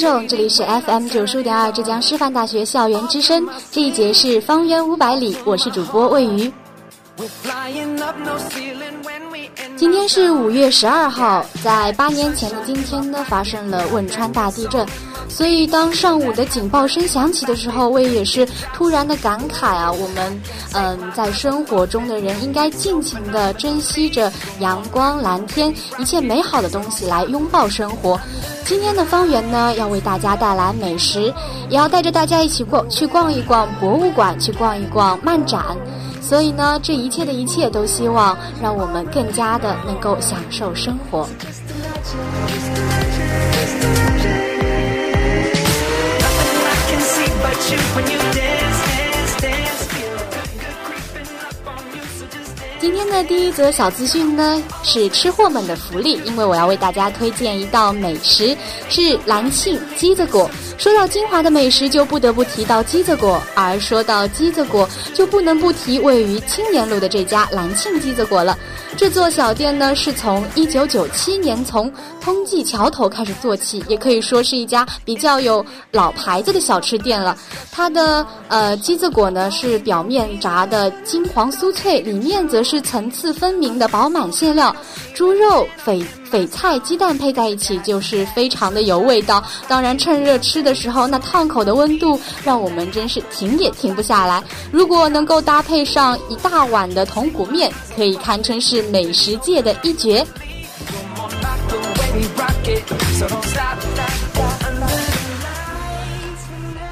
[0.00, 6.50] 众，这里是 FM 九十五点二浙江师范大学校园之声，这一节是方圆五百里，我是主播魏瑜。
[9.80, 14.86] 今天是五月十二号，在八年前的今天呢，发生了汶川大地震。
[15.26, 19.90] 所以，当上午的警报声响起的时候，我也是突然的感慨啊！
[19.90, 20.42] 我们，
[20.74, 28.20] 嗯，在生活中的人应该尽情的珍惜着阳光、蓝天，一切美好的东西，来拥抱生活。
[28.66, 31.32] 今天的方圆呢，要为大家带来美食，
[31.70, 35.64] 也要带着大家一起逛，去逛一逛博物馆，去逛一逛漫展。
[36.20, 41.28] 所以呢，这一切的一切，都希望让我们更加的能够享受生活。
[52.80, 58.56] 今天的第一则小资讯呢，是吃货们的福利，因为我要为大家推荐一道美食，
[58.88, 60.50] 是兰庆鸡子果。
[60.78, 68.56] 说到金华的美食，就不得不提到鸡子果；而说到鸡子果，就不能不提位于青年路的这家兰庆鸡子果了。
[68.96, 77.36] 这座小店呢，是从一九九七年从通济桥头开始做起，也可以说是一家比较有老牌子的小吃店了。
[77.70, 84.74] 它的呃鸡子果呢，是表面炸的金黄酥脆，里面则是是层次分明的饱满馅料，
[85.14, 89.42] 猪肉、翡翡菜、鸡蛋配在一起，就是非常的有味道。
[89.68, 90.70] 当然，趁热吃的。
[90.80, 94.42] 时候，那烫口的温度让我们真是停也停不下来。
[94.70, 100.24] 如果能够搭配上一大碗的铜鼓面，可以堪称是美食界的一绝。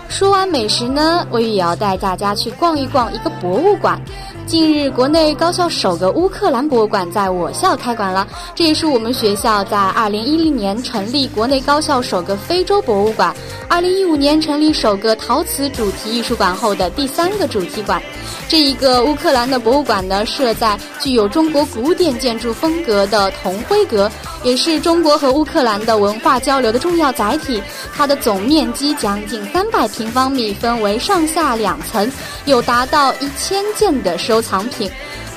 [0.08, 4.00] 说完美食呢，我也要带大家去逛一逛一个博物馆。
[4.46, 13.36] 近日，国内高校首个乌克兰博物馆在我校开馆了，这也是我们学校在二零一零年成立国内高校首个非洲博物馆，
[13.68, 18.02] 二零一五年成立首个陶瓷主题艺术馆后的第三个主题馆。
[18.48, 24.10] 这一个乌克兰的博物馆呢，设在具有中国古典建筑风格的铜灰阁，
[24.42, 27.62] 也是中国和乌克兰的文化交流的重要载体。
[27.96, 32.10] 它的总面积将近三百平方米，分为上下两层，
[32.44, 34.90] 有达到一千件的收藏品。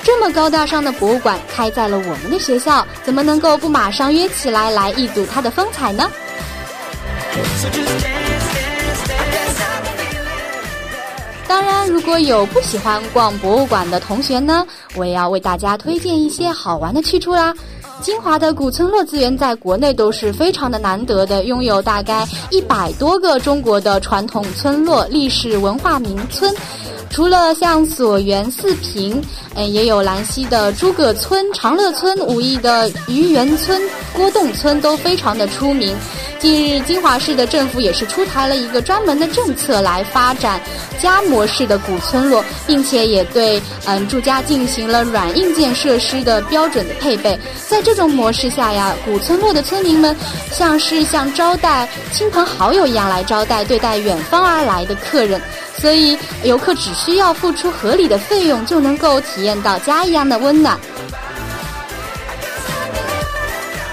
[0.04, 6.10] 这么高大上的博物馆开在了我们的学校，怎么能够不马上约起来来一睹它的风采呢？
[11.46, 17.54] 当然，如果有不喜欢逛博物馆的同学呢，我也要为大家推荐一些好玩的去处啦。
[18.02, 26.52] 金华的古村落资源在国内都是非常的难得的，拥有大概一百多个中国的传统村落、历史文化名村。
[27.12, 29.22] 除了像索源、四平，
[29.54, 33.80] 嗯，也有兰溪的诸葛村、长乐村、武义的愚园村、
[34.14, 35.94] 郭洞村都非常的出名。
[36.38, 40.60] 近日，金华市的政府也是出台了一个专门的政策来发展
[41.00, 47.38] 家模式的古村落，并且也对嗯住家进行了软硬件设施的标准的配备。
[47.68, 50.16] 在这种模式下呀，古村落的村民们
[50.50, 55.40] 像是像招待亲朋好友一样来招待对待远方而来的客人。
[55.82, 60.78] 所以，游客只需要付出合理的费用，就能够体验到家一样的温暖。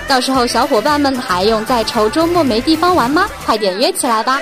[0.07, 3.27] 到时候，小伙伴们还用再愁周末没地方玩吗？
[3.44, 4.39] 快点约起来吧！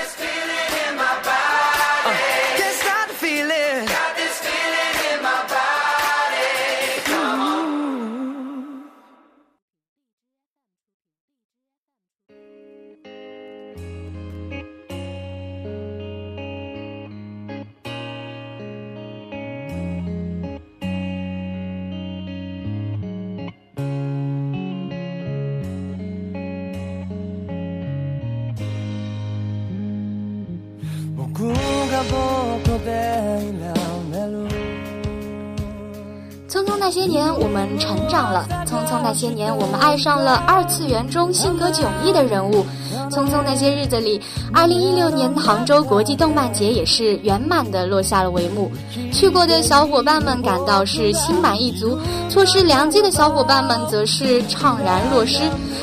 [39.08, 42.66] 那些年，我们爱上了二次元中性格迥异的人物。
[43.10, 44.22] 匆匆那些日子里，
[44.54, 48.70] 二零一六年杭州国际动漫节也是圆满的落下了帷幕。
[49.14, 55.40] 去过的小伙伴们感到是心满意足，错失良机的小伙伴们则是怅然若失。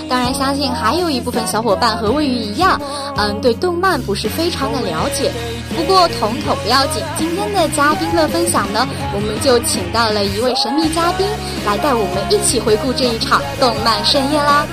[0.06, 2.78] 当然，相信还有一部分小伙伴和魏宇一样，
[3.16, 5.32] 嗯，对动漫不是非常的了解。
[5.76, 11.26] 不过，统统不要紧，今天的嘉宾乐分享呢，我们就请到了一位神秘嘉宾，
[11.66, 14.66] 来带我们一起回顾这一场动漫盛宴啦。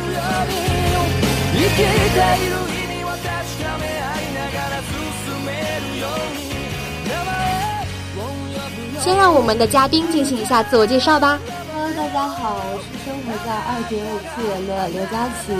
[9.03, 11.39] 先让我们的嘉宾进行一下自我介绍吧。
[11.73, 15.51] Hello，大家好，我是生活在二点五次元的刘佳琪。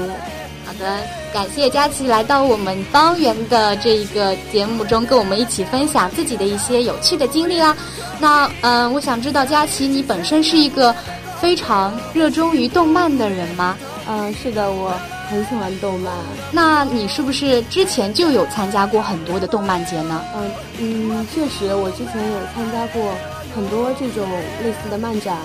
[0.81, 0.97] 好的，
[1.31, 7.77] 感谢佳琪来到我们方圆的这一个节目中，跟我们一起分享自己的一些有趣的经历啦。
[8.19, 10.93] 那嗯，我想知道佳琪，你本身是一个
[11.39, 13.77] 非常热衷于动漫的人吗？
[14.09, 14.91] 嗯，是的，我
[15.29, 16.11] 很喜欢动漫。
[16.51, 20.23] 那你是不是之前就有参加过很多的动漫节呢？
[20.35, 23.13] 嗯嗯，确实，我之前有参加过
[23.55, 24.27] 很多这种
[24.63, 25.35] 类似的漫展，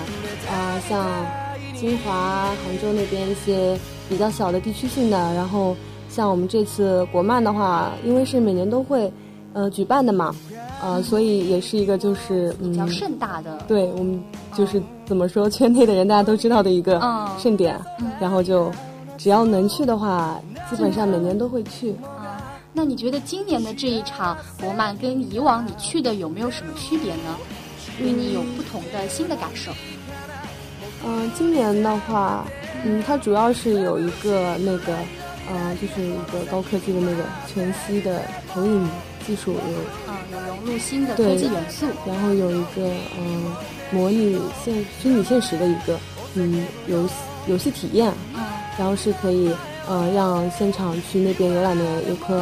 [0.49, 1.05] 啊，像
[1.79, 3.77] 金华、杭州那边一些
[4.09, 5.75] 比较小的地区性的，然后
[6.09, 9.11] 像我们这次国漫的话，因为是每年都会
[9.53, 10.35] 呃举办的嘛，
[10.81, 13.63] 呃，所以也是一个就是比较盛大的。
[13.67, 14.19] 对我们
[14.55, 16.99] 就是怎么说，圈内的人大家都知道的一个
[17.37, 17.79] 盛典，
[18.19, 18.71] 然后就
[19.17, 20.39] 只要能去的话，
[20.69, 21.91] 基本上每年都会去。
[22.03, 22.41] 啊，
[22.73, 27.37] 那你觉得今年的这一场国漫跟以往你去的有没有什么区别呢？
[27.99, 29.71] 对你有不同的新的感受。
[31.05, 32.45] 嗯，今年的话，
[32.83, 34.93] 嗯，它主要是有一个那个，
[35.49, 38.21] 呃，就是一个高科技的那个全息的
[38.53, 38.89] 投影
[39.25, 43.55] 技术有，啊，有融入新的科技元素，然后有一个嗯，
[43.91, 45.97] 模拟现虚拟现实的一个
[46.35, 47.13] 嗯游戏
[47.47, 48.41] 游戏体验，嗯，
[48.77, 49.53] 然后是可以
[49.87, 52.35] 呃让现场去那边游览的游客，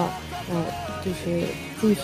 [0.49, 0.65] 呃，
[1.03, 1.43] 就是
[1.81, 2.01] 进去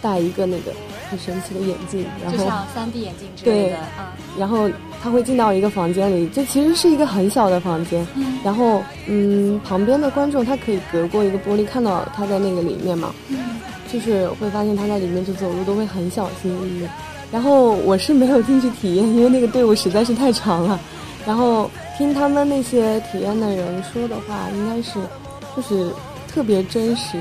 [0.00, 0.72] 戴一个那个
[1.10, 4.06] 很神奇的眼镜，然后就像三 D 眼镜之类的，嗯，
[4.38, 4.68] 然后
[5.02, 13.60] 他会进到一个房间里，这其实是一个很小的房间，嗯然后嗯，旁边的观众他可以隔过一个玻璃看到他在那个里面嘛，嗯
[13.92, 16.88] 就是会发现他在里面就走路都会很小心翼翼。
[17.32, 20.78] 然后我是没有进去体验，因为那个队伍实在是太长了。
[21.26, 24.94] 然后听他们那些体验的人说的话，应该是
[25.56, 25.90] 就是
[26.28, 27.18] 特别真实，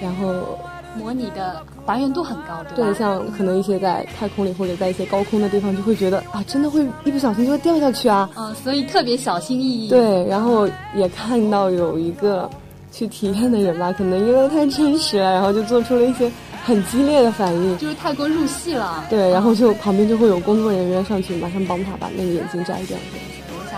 [0.00, 0.58] 然后
[0.98, 2.90] 模拟的还原度很高，对吧？
[2.90, 8.28] 对，像可能一些在太空里或者在一些高空的地方，就会觉得啊，真的会一不小心就会掉下去啊。
[8.36, 9.88] 嗯，所以特别小心翼翼。
[9.88, 12.48] 对，然后也看到有一个
[12.90, 16.30] 去体验的人吧，可能因为太真实了，然后就做出了一些
[16.64, 17.78] 很激烈的反应。
[17.78, 19.04] 就是太过入戏了。
[19.08, 22.96] 对，然后就旁边就会有工作人员上去马上帮他把那个眼镜摘掉。
[22.96, 23.31] 我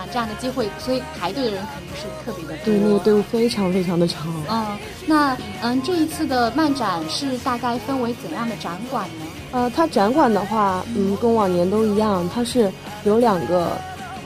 [0.04, 2.64] 想这样的机会，所以排队的人肯定是特别的多。
[2.66, 4.26] 对，那个队伍非常非常的长。
[4.50, 9.26] 嗯，那嗯，这一次的漫展是大概分为怎样的展馆呢？
[9.52, 12.70] 呃，它展馆的话，嗯，跟往年都一样，它是
[13.04, 13.78] 有两个，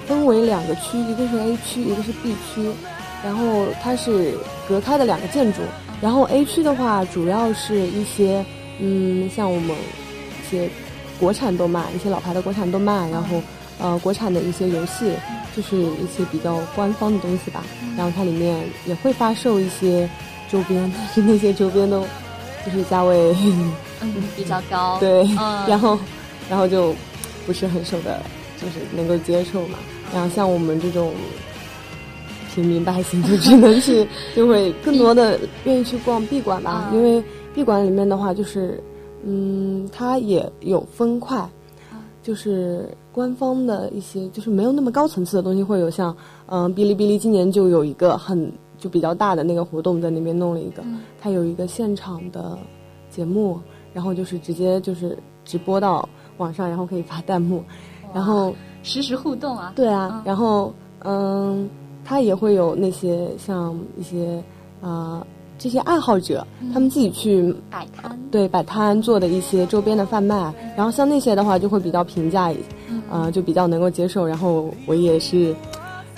[0.06, 2.68] 分为两个区，一个是 A 区，一个是 B 区，
[3.22, 4.36] 然后它是
[4.68, 5.60] 隔开的两个建筑。
[6.00, 8.44] 然后 A 区的话，主要是一些，
[8.80, 10.68] 嗯，像我们一些
[11.20, 13.42] 国产动漫，一些老牌的国产动漫，然后
[13.78, 15.12] 呃，国产的一些游戏，
[15.56, 17.64] 就是一些比较官方的东西吧。
[17.96, 20.08] 然后它里面也会发售一些
[20.50, 22.00] 周边，但是那些周边都
[22.64, 23.34] 就是价位。
[24.00, 25.98] 嗯，比较高， 对，嗯、然后，
[26.48, 26.94] 然后就
[27.46, 28.22] 不是很受的，
[28.60, 29.78] 就是能够接受嘛。
[30.14, 31.12] 然后像我们这种
[32.54, 34.06] 平民百姓，就只能去，
[34.36, 37.22] 就会更多的愿意去逛闭馆吧，嗯、因为
[37.54, 38.80] 闭馆里面的话，就是，
[39.24, 41.36] 嗯，它也有分块，
[42.28, 52.58] 就是官方的一些，就是没有那么高层次的东西，会有像，嗯，哔哩哔哩今年就有一个很就比较大的那个活动，在那边弄了一个，嗯、它有一个现场的
[53.08, 53.58] 节目。
[53.94, 56.06] 然后就是直接就是直播到
[56.36, 57.64] 网上，然后可以发弹幕，
[58.14, 59.72] 然后实时互动啊。
[59.74, 61.68] 对啊，然后嗯，
[62.04, 64.36] 它也会有那些像一些
[64.82, 65.26] 啊、呃、
[65.58, 72.50] 这些爱好者，嗯、他们自己去摆摊，对摆摊做的一些周边的贩卖，然后像那些的话就会比较平价，
[72.88, 74.26] 嗯、呃就比较能够接受。
[74.26, 75.54] 然后我也是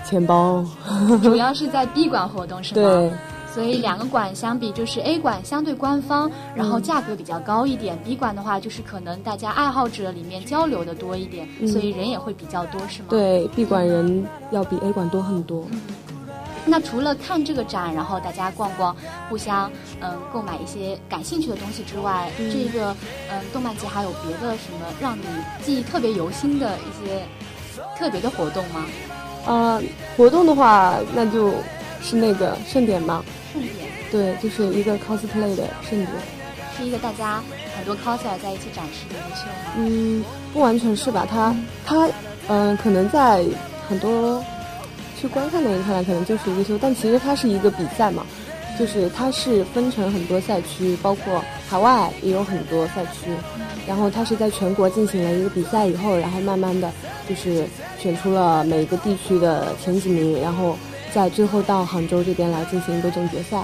[0.05, 0.65] 钱包，
[1.23, 2.83] 主要是在 B 馆活动是吗？
[2.83, 3.11] 对。
[3.53, 7.99] 所以两个馆相比，就是 A 馆相对官方，然后价格比较高一点。
[8.05, 13.09] B 馆的话，就是可能大家爱好者里面交流的多一点，嗯、所以人也会比较多，是吗？
[13.11, 15.65] 对，B 馆人要比 A 馆多很多。
[15.73, 15.81] 嗯、
[16.71, 18.97] 那除了看这个展，然后大家逛逛，
[19.29, 22.95] 互相嗯购买一些感兴趣的东西之外，这个
[23.31, 25.25] 嗯动漫节还有别的什么让你
[25.65, 27.23] 记忆特别犹新的一些
[27.99, 28.87] 特别的活动吗？
[29.47, 29.83] 啊，
[30.17, 31.53] 活动的话，那就
[32.01, 33.25] 是那个盛典嘛。
[33.53, 33.91] 盛典。
[34.13, 36.09] 对，就是一个 cosplay 的盛典。
[36.77, 37.43] 是一个大家
[37.77, 39.73] 很多 coser 在一起展示的一个秀吗？
[39.77, 41.27] 嗯，不完全是吧？
[41.29, 42.09] 它它
[42.49, 43.45] 嗯，可能在
[43.89, 44.43] 很多
[45.21, 48.25] 去观看的人看来，可能就是一个秀，但其实它是一个比赛嘛。
[48.79, 53.31] 就是它是分成很多赛区，包括海外也有很多赛区。
[53.87, 56.91] 然后它是在全国进行了一个比赛以后，然后慢慢的
[57.29, 57.67] 就是
[57.99, 60.79] 选出了每个地区的前几名，然后
[61.13, 63.63] 在最后到杭州这边来进行一个总决赛。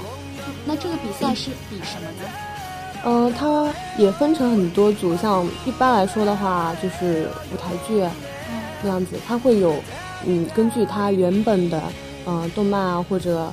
[0.67, 2.29] 那这个比赛是比什么呢？
[3.05, 8.05] 嗯，它也分成很多组，像一般来说的话，就是舞台剧
[8.83, 9.75] 那样子，它会有，
[10.27, 11.81] 嗯，根据它原本的，
[12.27, 13.47] 嗯，动漫啊或者，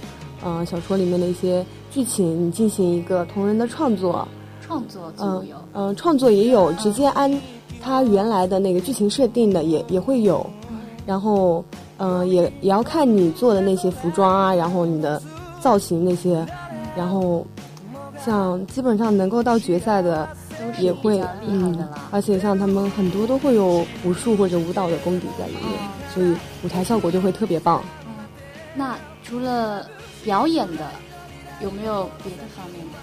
[0.44, 4.28] 嗯，小说里面的一些剧情，你进行一个同人的创作。
[4.62, 5.56] 创作就有。
[5.74, 7.32] 嗯，创作也有，直接按
[7.82, 10.46] 它原来的那个剧情设定的也也会有。
[11.06, 11.64] 然后，
[11.98, 15.22] 嗯，也也要看你做的那些服装啊，然后你的
[15.60, 16.46] 造型那些，
[16.96, 17.46] 然后。
[18.26, 20.26] 像基本上能够到决赛的，
[20.80, 25.78] 也会嗯，而且像他们很多都会有武术或者舞蹈的功底在里面，
[26.14, 27.84] 所以舞台效果就会特别棒。
[28.76, 29.88] 那除了
[30.24, 30.90] 表演的，
[31.62, 33.00] 有没有别的方面的？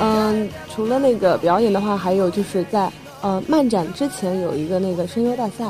[0.00, 5.64] 嗯，除了那个表演的话，还有就是在呃漫展之前有一个那个声优大赛，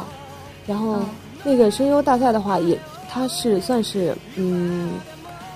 [0.67, 1.01] 然后
[1.43, 2.79] 那个声优大赛的话，也
[3.09, 4.93] 它是算是嗯。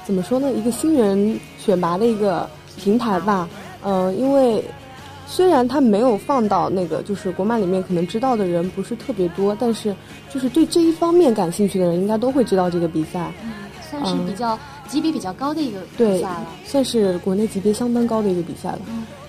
[0.04, 0.50] 怎么说呢？
[0.52, 2.48] 一个新人选拔的一个
[2.78, 3.46] 平台吧，
[3.84, 4.64] 嗯，因为
[5.28, 9.94] 虽然他没有放到那个就是国漫里面，可能知道的人不是特别多，但是
[10.32, 13.30] 就是对这一方面感兴趣的人，应该都会知道这个比赛。
[13.44, 13.50] 嗯，
[13.88, 14.58] 算是比较
[14.88, 18.80] 级别比较高的一个比赛了，算是国内级别相当高的一个比赛了。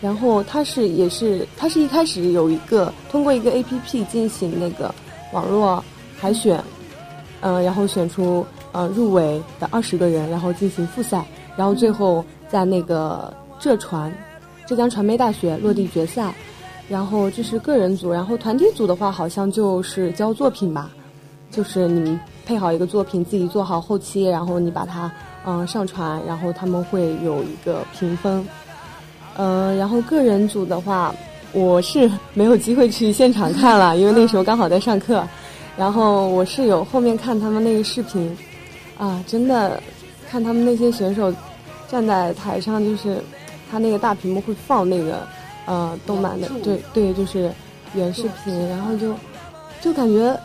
[0.01, 4.95] 然后它是也是它是一开始有一个通过一个 A P P 进行那个
[5.33, 5.83] 网络
[6.17, 6.63] 海选，
[7.41, 8.45] 嗯，然后选出。
[8.71, 11.25] 呃，入围的二十个人，然后进行复赛，
[11.57, 14.13] 然后最后在那个浙传，
[14.69, 16.31] 浙江传媒大学落地决赛，
[16.87, 20.91] 然后这是个人组，然后团体组的话，好像就是交作品吧，
[21.49, 25.11] 就是你们配好一个作品，自己做好后期，然后你把它
[25.43, 28.47] 嗯上传，然后他们会有一个评分，
[29.37, 31.15] 嗯，然后个人组的话，
[31.51, 35.27] 我是 没有机会去现场看了，因为那时候刚好在上课，
[35.75, 38.37] 然后我室友后面看他们那个视频。
[38.99, 39.81] 啊，真的，
[40.29, 41.33] 看他们那些选手
[41.87, 43.17] 站在台上，就是
[43.71, 45.27] 他那个大屏幕会放那个
[45.65, 47.51] 呃动漫的，对对，就是
[47.93, 49.13] 原视频，然后就
[49.81, 50.37] 就感觉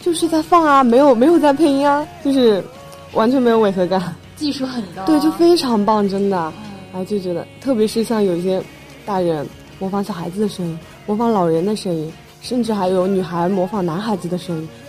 [0.00, 2.62] 就是在放啊，没有没有在配音啊，就是
[3.12, 6.52] 完全没有违和感，技术很高，对，就非常棒，真的，
[6.92, 8.62] 哎，就觉得，特别是像有一些
[9.04, 9.46] 大人
[9.78, 14.81] 模仿小孩子的声音，模仿老人的声音，甚至还有女孩模仿男孩子的声音，就。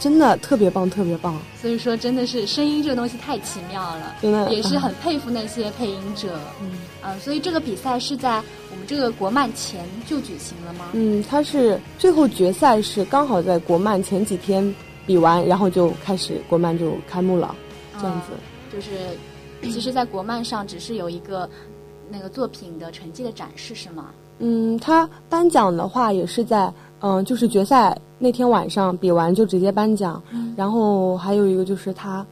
[0.00, 1.38] 真的特别棒，特别棒。
[1.60, 6.40] 所以说，真的是声音这个东西太奇妙了，真的也是很佩服那些配音者。
[6.62, 6.70] 嗯，
[7.02, 10.86] 啊，所以这个比赛是在我们这个国漫前就举行了吗？
[10.94, 14.74] 嗯，它是最后决赛是刚好在国漫前几天
[15.06, 17.54] 比完，然后就开始国漫就开幕了，
[18.00, 18.32] 这样子。
[18.72, 18.90] 就是，
[19.62, 21.46] 其实，在国漫上只是有一个
[22.10, 24.06] 那个作品的成绩的展示，是吗？
[24.38, 27.94] 嗯，他颁奖的话也是在嗯，就是决赛。
[28.22, 30.22] 那天晚上比完就直接颁奖，
[30.54, 32.24] 然后还有一个就是他，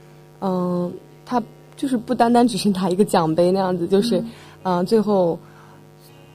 [0.43, 0.93] 嗯，
[1.25, 1.43] 他
[1.77, 4.23] 就是不单单只是拿一个奖杯那样子，就是，
[4.65, 5.39] 嗯，最后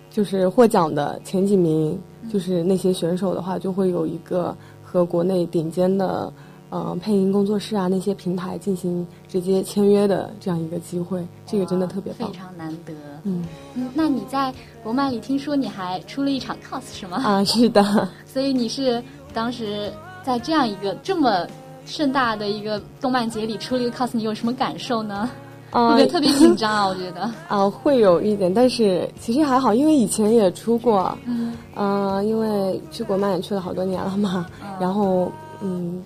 [0.09, 1.95] 就是获奖的前几名，
[2.31, 6.33] 就是那些选手的话，就会有一个和国内顶尖的，
[6.71, 12.91] 嗯，配音工作室啊那些平台进行直接签约的这样一个机会，这个真的特别棒，非常难得。
[13.23, 13.45] 嗯
[13.75, 14.51] 嗯，那你在
[14.83, 17.17] 国漫里听说你还出了一场 cos 是吗？
[17.23, 18.09] 啊，是的。
[18.25, 19.03] 所以你是。
[19.33, 19.91] 当时
[20.23, 21.47] 在这样一个这么
[21.85, 25.29] 盛大的一个动漫节里出了一个 cos，你有什么感受呢？
[25.71, 26.85] 会不会特别紧张啊？
[26.87, 34.45] 我觉得啊，会有一点，但是其实还好，因为以前也出过，嗯，嗯，因为去国漫也去了好多年了嘛，
[34.79, 36.03] 然后嗯，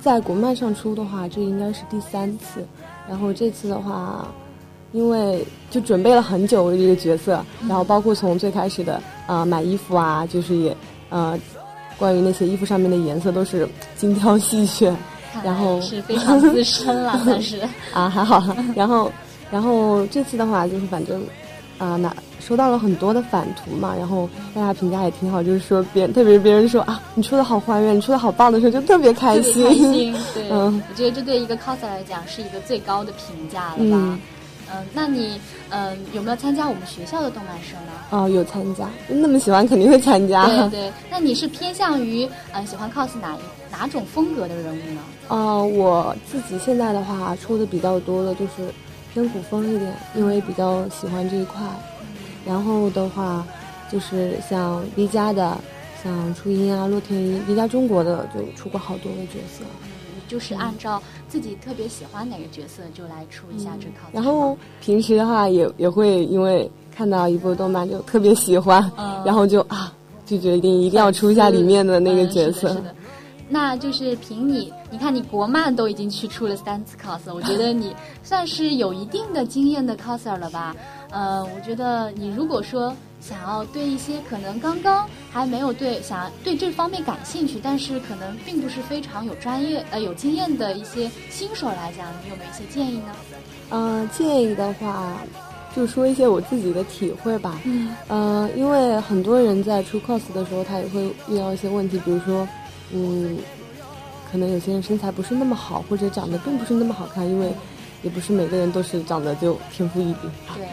[0.00, 2.64] 在国漫上出的话，这应该是第三次，
[3.08, 4.28] 然后这次的话，
[4.92, 10.76] 因为就准备了很久为这个角色，然后包括从最开始的啊买衣服啊，就是也
[11.08, 11.36] 呃。
[12.00, 14.96] 关于那些衣服上面的颜色都是精挑细选，
[15.44, 17.60] 然后是非常资深了， 算是
[17.92, 18.42] 啊还好。
[18.74, 19.12] 然后，
[19.50, 21.22] 然后这次的话就是反正
[21.78, 29.62] 啊拿收到了很多的返图嘛，然后大家评价也挺好，就是说别特别是别人说啊，你出的好还原，你出的好棒的时候，就特别开心。
[29.68, 33.96] 开心，对，嗯，我觉得这对一个 coser 来讲是一个最高的评价了吧？
[33.96, 34.18] 嗯
[34.72, 37.92] 嗯，那你嗯有没有参加我们学校的动漫社呢？
[38.10, 40.46] 哦，有参加，那么喜欢肯定会参加。
[40.46, 43.40] 对对，那你是偏向于呃喜欢 cos 哪一
[43.72, 45.00] 哪种风格的人物呢？
[45.28, 48.72] 哦，我自己现在的话出的比较多的就是
[49.12, 51.60] 偏古风一点，因为比较喜欢这一块。
[52.46, 53.44] 然后的话，
[53.90, 55.58] 就是像 V 家的，
[56.02, 59.64] 像初音啊、洛天依，V 家中国的就出过好多的角色。
[60.30, 69.20] 就是按照自己特别喜欢哪个角色就来出一下这 cos、然后平时的话也也会因为看到一部动漫就特别喜欢，嗯。
[69.26, 69.92] 然后就啊
[70.24, 72.68] 就决定一定要出一下里面的那个角色。
[72.68, 72.94] 嗯是的是的。
[73.52, 80.76] 那就是凭你，你看你国漫都已经去出了三次 cos，了我觉得你算是有一定的经验的 coser 了吧？
[81.10, 93.14] 呃，我觉得你如果说想要对一些可能刚刚还没有对想对这方面感兴趣，但是可能并不是非常有专业呃有经验的一些新手来讲，你有没有一些建议呢？
[93.70, 95.16] 嗯、建议的话，
[95.76, 97.60] 就说一些我自己的体会吧。
[97.64, 102.48] 嗯呃，因为很多人在出 cos 的时候，他也会遇到一些问题，比如说，
[102.92, 103.38] 嗯，
[104.32, 107.52] 可能有些人身材不是那么好，或者长得并不是那么好看，因为
[108.02, 110.66] 也不是每个人都是长得就天赋异禀，对，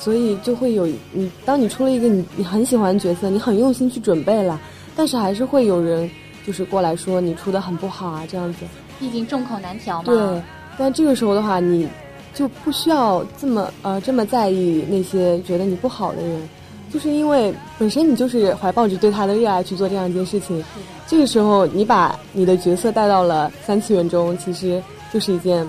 [0.00, 4.60] 所以就会有你，当你出了一个你你很喜欢的角色，你很用心去准备了，
[4.94, 6.08] 但是还是会有人
[6.46, 8.60] 就是过来说你出的很不好啊，这样子。
[9.00, 10.04] 毕竟众口难调嘛。
[10.04, 10.42] 对，
[10.78, 11.88] 但这个时候的话，你
[12.32, 16.48] 就不需要这么呃这么在意那些觉得你不好的人，
[16.92, 20.62] 就是因为本身你就是怀抱着对他的热爱去做这样一件事情。
[21.06, 24.82] 这个时候，你把你的角色带到了三次元中，其实
[25.12, 25.66] 就是一件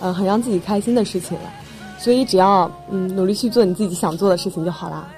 [0.00, 1.50] 呃很让自己开心的事情了。
[1.98, 5.08] 所以只要嗯努力去做你自己想做的事情就好啦。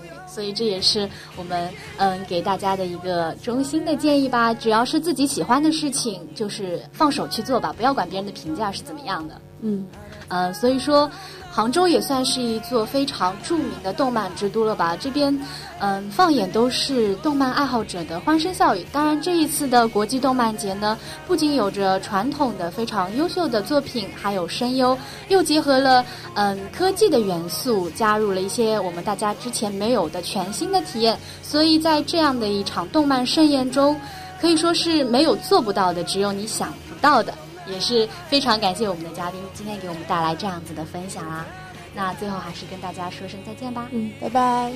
[0.00, 4.54] 对，所以这也是我们嗯给大家的一个衷心的建议吧。
[4.54, 9.40] 只要是自己喜欢的事情，就是放手去做吧，不要管别人的评价是怎么样的。
[9.60, 9.86] 嗯，
[10.28, 11.10] 呃，所以说，
[11.58, 14.96] 杭州也算是一座非常著名的动漫之都了吧？
[14.96, 15.36] 这边，
[15.80, 18.86] 嗯、放眼都是动漫爱好者的欢声笑语。
[18.92, 24.96] 当然，这一次的国际动漫节呢，不仅有着传统的非常优秀的作品，还有声优，
[25.30, 31.18] 又结合了嗯科技的元素，加入了一些我们大家之前没有的全新的体验。
[31.42, 34.00] 所以在这样的一场动漫盛宴中，
[34.40, 37.34] 可以说是没有做不到的，只有你想不到的。
[37.70, 41.46] 也是非常感谢我们的嘉宾今天给我们带来这样子的分享啦。
[41.94, 43.88] 那最后还是跟大家说声再见吧。
[43.90, 44.72] 嗯，拜拜。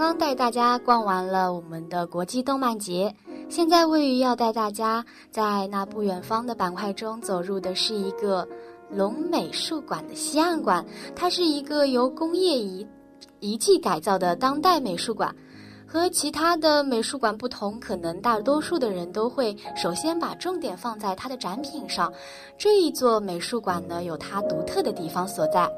[0.00, 3.14] 刚带大家逛完了我们的国际动漫节，
[3.50, 8.48] 现在位于要带大家在那不远方的板块中走入的是一个
[8.88, 10.82] 龙美术馆的西岸馆，
[11.14, 12.88] 它是一个由工业遗
[13.40, 15.36] 遗迹改造的当代美术馆。
[15.86, 22.10] 和其他的美术馆不同，可能大多数的人都会首先把重点放在它的展品上。
[22.56, 25.70] 这一座美术馆呢，有它独特的地方所在。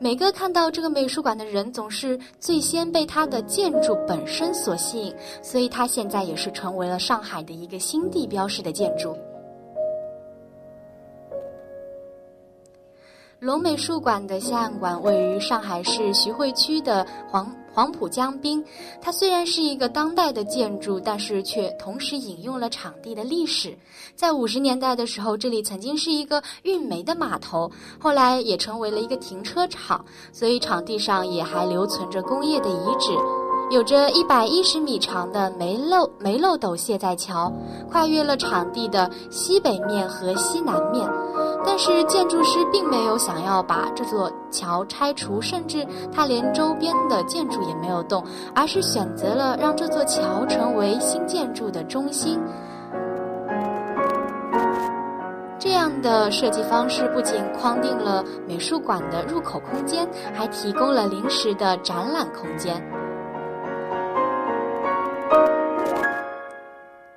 [0.00, 9.16] 每个看到这个美术馆的人，总是最先被它的建筑本身所吸引，所以它现在也是成为了上海的一个新地标式的建筑。
[13.44, 18.64] 龙美术馆的西岸馆位于上海市徐汇区的黄黄浦江滨。
[19.02, 23.76] 它虽然是一个当代的建筑，但是却同时引用了场地的历史。
[24.16, 30.02] 在五十年代的时候，这里曾经是一个运煤的码头，后来也成为了一个停车场，
[30.32, 33.14] 所以场地上也还留存着工业的遗址。
[33.70, 37.52] 有着一百一十米长的煤漏煤漏斗卸载桥，
[37.90, 41.08] 跨越了场地的西北面和西南面。
[41.66, 48.22] 但是建筑师并没有想要把这座桥拆除，甚至他连周边的建筑也没有动，
[48.54, 52.38] 而是选择了让这座桥成为新建筑的中心。
[55.58, 62.80] 这样的设计方式不仅框定了美术馆的入口空间，还提供了临时的展览空间。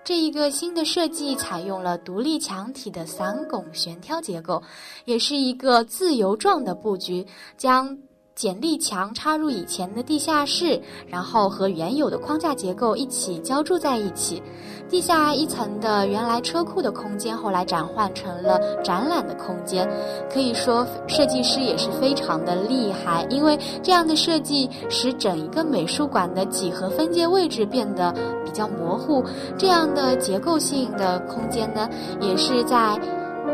[0.07, 4.63] 这一个新的设计采用了独立墙体的伞拱悬挑结构，
[5.03, 7.97] 也是一个自由状的布局，将。
[8.37, 14.43] 剪力墙插入以前的地下室，然后和原有的框架结构一起浇筑在一起。
[14.87, 19.89] 地下一层的原来车库的空间，后来转换成了展览的空间。
[20.31, 28.13] 可以说，设计师也是非常的厉害，因为这样的设计使整一个美术馆的几何分界位置变得
[28.45, 29.23] 比较模糊。
[29.57, 31.89] 这样的结构性的空间呢，
[32.21, 33.01] 也是在。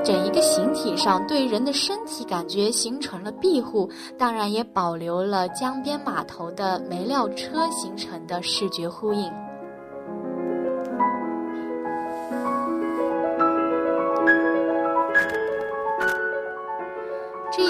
[0.03, 9.29] 整一个形体上对人的身体感觉形成了庇护，当然也保留了江边码头的煤料车形成的视觉呼应。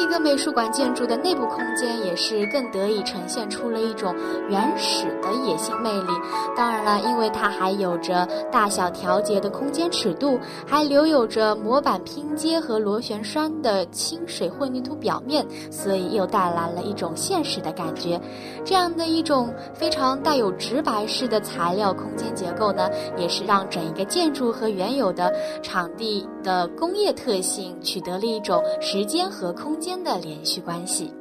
[0.03, 4.13] 一个美术馆建筑的内部空间也是更得以呈现出了一种
[4.49, 6.11] 原始的野性魅力。
[6.57, 10.37] 当然了，因为它还有着大小调节的空间尺度，
[10.67, 18.19] 还留有着模板拼接和螺旋栓的清水混凝土表面，所以又带来了一种现实的感觉。
[18.65, 29.93] 这样的一种非常带有直白式的材料空间结构呢，也是让整一个建筑和原有的场地的工业特性取得了一种时间和空间。
[30.03, 31.13] 的连续关系。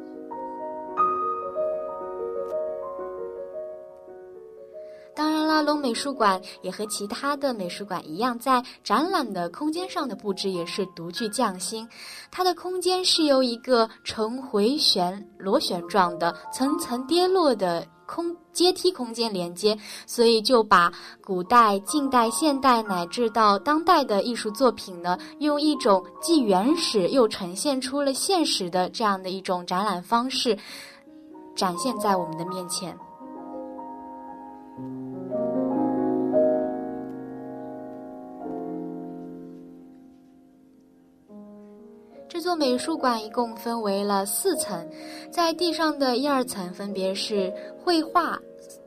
[5.15, 11.89] 当然啦，龙美术馆也和其他的美术馆一样，在展览的空间上的布置也是独具匠心。
[12.31, 17.87] 它的空间是由一个呈回旋螺旋状的层层跌落的。
[18.15, 19.75] 空阶梯空间连接，
[20.07, 20.93] 所以就把
[21.25, 30.55] 古代、近代、现代乃至到当代的艺术作品呢，用一种既原始又呈现出了现实的这样的一种展览方式，
[31.57, 32.95] 展现在我们的面前。
[42.43, 44.85] 这座美术馆一共分为了四层，
[45.31, 48.37] 在地上的一二层分别是绘画、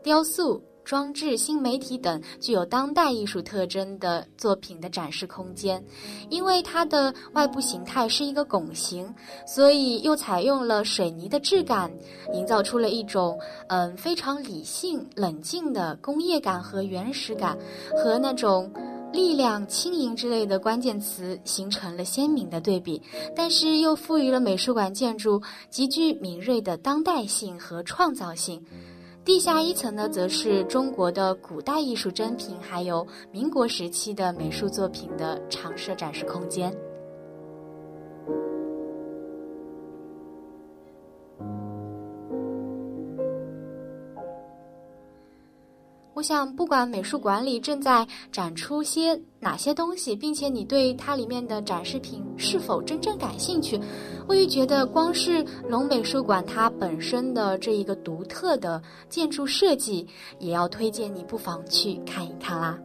[0.03, 5.81] 雕塑、装置、新媒体等具有当代艺术特征的作品的展示空间。
[6.29, 9.07] 因为它的外部形态是一个拱形，
[9.47, 11.89] 所以又采用了水泥的质感，
[12.33, 13.39] 营造出了一种
[13.69, 17.57] 嗯非常理性、冷静的工业感和原始感，
[17.95, 18.69] 和那种。
[19.11, 23.01] 力量、轻盈之类的关键词形成了鲜明的对比，
[23.35, 28.61] 但是又赋予了美术馆建筑极具敏锐的当代性和创造性。
[29.23, 36.71] 地下一层呢，则是中国的古代艺术珍品，还有民国时期的美术作品的常设展示空间。
[46.15, 53.77] 我想，不管美术馆里正在展出些哪些东西，并且你对它里面的展示品是否真正感兴趣，
[54.25, 60.07] 我也觉得光是龙美术馆它本身的这一个独特的建筑设计，
[60.39, 62.79] 也要推荐你不妨去看一看啦。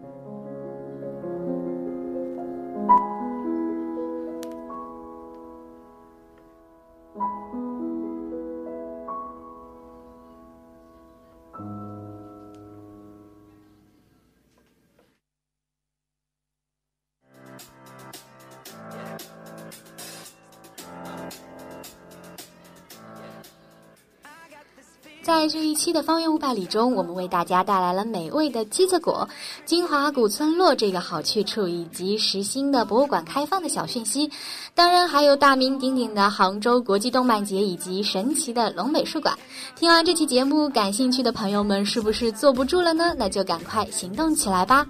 [25.51, 29.29] 这一期的方圆五百里中，我们为大家带来了美味的鸡子果、
[29.65, 34.31] 金华古村落这个好去处，以及实新的博物馆开放的小讯息。
[34.77, 39.37] 当然，还有大名鼎鼎的杭州国际动漫节以及神奇的龙美术馆。
[39.75, 43.13] 听完这期节目，感兴趣的朋友们是不是坐不住了呢？
[43.19, 44.87] 那就赶快行动起来吧！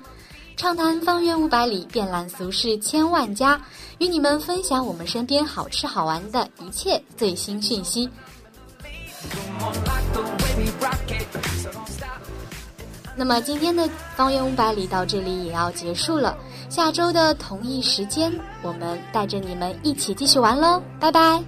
[0.58, 3.58] 畅谈方圆五百里，遍览俗世千万家，
[3.96, 8.06] 与你们分享我们身边好吃好玩的一切最新讯息。
[13.20, 16.34] 那么今天的方圆五百里到这里也要结束了，
[16.70, 21.42] 下周的同一时间，我们带着你们一起继续玩喽，拜拜。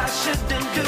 [0.00, 0.87] I shouldn't do,